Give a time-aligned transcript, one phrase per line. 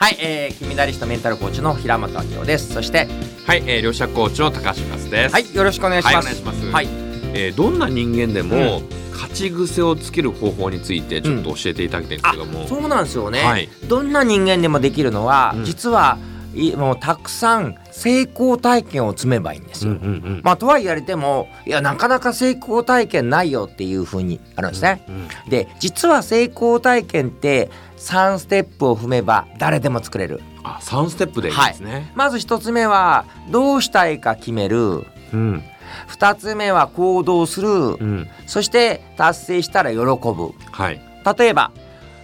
[0.00, 2.72] はい、えー、金メダリストメンタルコーチの平本明夫です。
[2.72, 3.08] そして、
[3.48, 5.32] はい、えー、両者コーチの高橋和です。
[5.32, 6.14] はい、よろしくお願いします。
[6.14, 6.86] はいお願いしますはい、
[7.34, 8.82] えー、どんな人間でも、
[9.12, 13.40] 勝ち癖をつける方法についてちょっと教えていただきたいんですあけども、、そうなんですよね。
[13.40, 16.37] はいどんな人間でもできるのは、うん実はい
[16.76, 19.92] もうたくさん成功体験を積めばいいんですよ。
[19.92, 25.02] うんうんうんまあとは言われてもいやなかなか成功体験ないよっていうふうにあるんですね。
[25.08, 30.40] うんで実は成功体験って3ステップを踏めば誰でも作れる。
[30.62, 32.10] あ、三ステップでいいですね。
[32.14, 35.62] まず1つ目はどうしたいか決めるうん、
[36.08, 41.00] 2つ目は行動する、うん、そして達成したら喜ぶはい。
[41.38, 41.72] 例えば、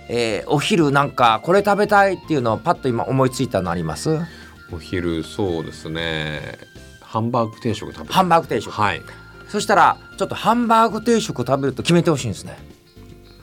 [0.08, 4.18] えーお昼なんかこれ食べたいっていうのをパッと今思いついたのあります？
[4.72, 6.58] お昼そうですね。
[7.00, 8.12] ハンバーグ定食食べる。
[8.12, 9.02] ハンバーグ定食、はい。
[9.48, 12.58] そしたらちょっとハンバーグ定食食べると決めてほしいんですね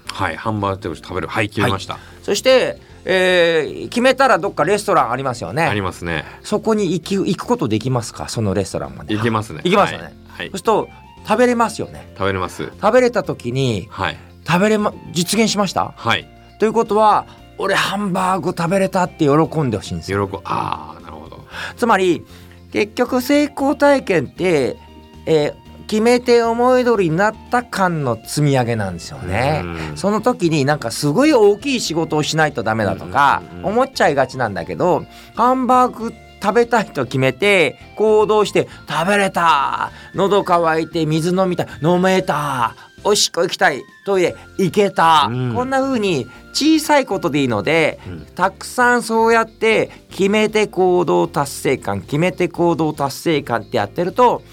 [0.08, 1.28] はい、ハンバーグ定食食べる。
[1.28, 1.98] はい、決めました。
[2.22, 6.26] そして、えー決めたらどっかレストランありますよあねりますね。
[6.44, 8.28] そこに行き行くことできますか？
[8.28, 9.62] そのレストランまでいけますね。
[9.64, 10.14] 行けますよね、はい。
[10.14, 10.90] はいそうすると
[11.26, 12.72] 食べれますよね食べれます。
[12.82, 14.18] 食べれた時にはい。
[14.46, 15.94] 食べれま実現しました？
[15.96, 16.28] はい。
[16.62, 17.26] ということは
[17.58, 20.38] 俺ハンバーグ食べれたって喜んでほしいんです喜よぶ。
[20.44, 21.40] ああ、なるほど。
[21.76, 22.24] つまり
[22.72, 24.78] 結局成功体験って、
[25.26, 29.62] えー決めて思い通りになった感の積み上げなんですよね。
[29.92, 35.04] うんその時になんかすごい大きい仕事をしないとダメだとか思っちゃいがちなんだけど
[35.36, 43.84] ハンバーグ食べたいと決めて行動して食べれた喉乾いて水飲みたい飲めたおしっこ行きたい。
[44.06, 45.56] トイレ行けた、うん。
[45.56, 48.26] こんな風に小さいことでいいので、うん。
[48.36, 54.44] たくさんそうやって決めて行動達成感決めて行動達成感ってやってると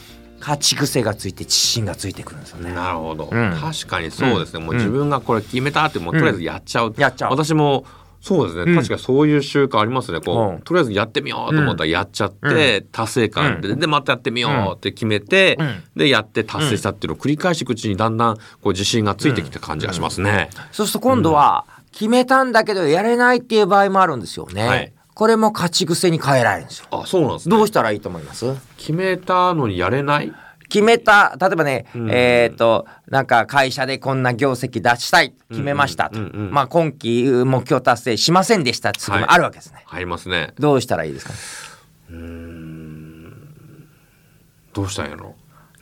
[0.40, 2.72] 勝ち癖がついて自信がついてくるんですよね。
[2.72, 3.56] なるほど、うん。
[3.60, 4.66] 確かにそうですね、うん。
[4.66, 7.30] もう自分がこれ決めたってもうとりあえずやっちゃう、やっちゃう。
[7.30, 7.84] 私も
[8.20, 8.76] そうですね、うん。
[8.76, 10.20] 確かにそういう習慣ありますね。
[10.20, 10.62] こう、うん。
[10.62, 15.82] とりあえずやってみようと思ったらやっちゃって、達成感で、でまたやってみようって決めて、うん。
[15.96, 24.66] でやって達成したっていうのを繰り返していくうちにだんだんこう自信がついてきた感じがしますね、そうすると今度は決めたんだけどやれないっていう場合もあるんですよね。
[24.66, 24.92] はい。
[25.14, 26.86] これも勝ち癖に変えられるんですよ。
[26.90, 27.56] あそうなんですね。
[27.56, 28.46] どうしたらいいと思います？
[28.76, 30.32] 決めたのにやれない？
[30.68, 32.10] 決めた例えばね、うん。
[32.10, 40.52] えっ、となんか会社でこんな業績出したい決めましたと、うんうんうんまあ今期目標達成しませんでしたって次もあるわけですね、入りますね。
[40.58, 41.32] どうしたらいいですか、
[44.72, 45.34] どうしたんやろ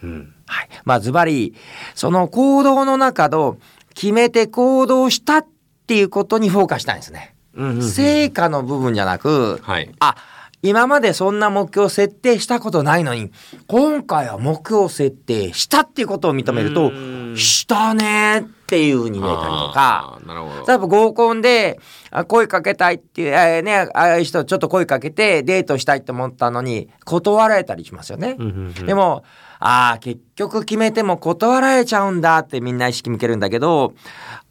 [0.03, 0.07] う？
[0.07, 0.35] ん。
[0.47, 1.55] はい、まあズバリ
[1.95, 3.59] その行動の中の
[3.95, 5.47] 決めて行動したっ
[5.87, 7.83] ていうことにフォーカスしたいんですね、うんうんうん。
[7.83, 9.91] 成果の部分じゃなく、はい。
[9.99, 10.15] あ
[10.63, 13.31] 今までそんな目標設定したことないのに
[13.67, 17.17] 今回は目標設定したっていうことを認めるとうん。
[17.37, 20.19] したねっていうふうに見えたりとか。
[20.67, 21.79] 例えば合コンで
[22.11, 28.37] あ声かけたいっていう、えーね、ああいう人ちょっと声かけてデートしたいと思ったのに断られたりしますよね。
[28.39, 28.87] うんうんうん。
[28.87, 29.25] でも
[29.59, 33.95] ああ結局決めても断られちゃうんだってみんな意識向けるんだけど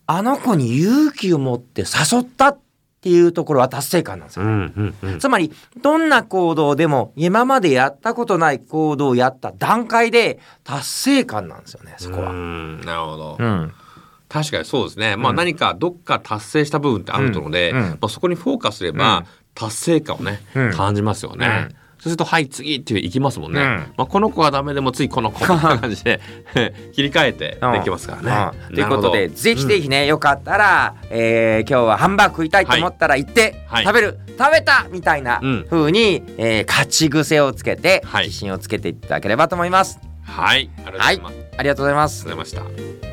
[0.08, 2.60] あの子に勇気を持って誘ったっ
[3.06, 4.46] ていうところは達成感なんですよ。
[4.46, 5.20] うんうんうん。
[5.20, 12.32] つまりどんな行動でも今までやったことない行動をやった段階で達成感なんですよねそこうは。
[12.32, 13.72] んなるほど、うん。
[14.28, 17.78] 確かにそうですね、まあ何かどっか達成した部分ってあると思うので、うん。
[17.78, 17.90] うん。
[17.90, 19.26] まあ、そこにフォーカスすれば、うん。
[19.54, 20.72] 達成感をね、うん。
[20.74, 21.70] 感じますよね、
[22.10, 23.68] すると「はい次」っていきますもんね、うん。
[23.98, 26.22] まあ、この子はダメでも次この子みたいな感じで
[26.94, 28.58] 切り替えてできますからね。
[28.70, 28.76] うん。
[28.76, 33.84] ということでぜひぜひね、よかったら、えー今日はハンバーグ食いたいと思ったら行って、はい。
[33.84, 38.26] 食べる食べたみたいなうん風に、えー勝ち癖をつけて、はい。
[38.26, 40.00] 自信をつけていただければと思います。
[40.24, 40.70] はい。
[40.86, 42.22] ありがとうございます、ありがとうございます。
[42.28, 43.05] ありがとうございました。